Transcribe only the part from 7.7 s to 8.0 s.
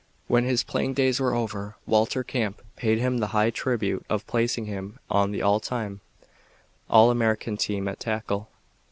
at